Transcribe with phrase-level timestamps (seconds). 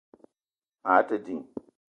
[0.83, 1.43] Maa te ding